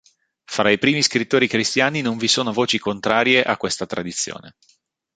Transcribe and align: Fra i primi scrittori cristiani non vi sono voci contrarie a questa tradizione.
Fra 0.45 0.71
i 0.71 0.79
primi 0.79 1.03
scrittori 1.03 1.47
cristiani 1.47 2.01
non 2.01 2.17
vi 2.17 2.27
sono 2.27 2.51
voci 2.51 2.79
contrarie 2.79 3.43
a 3.43 3.55
questa 3.55 3.85
tradizione. 3.85 4.55